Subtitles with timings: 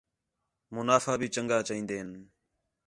[0.75, 2.09] منافع بھی چَنڳا چائین٘دے ہِن